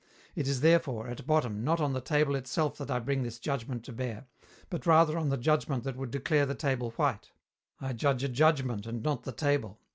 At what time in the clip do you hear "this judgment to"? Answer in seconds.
3.21-3.93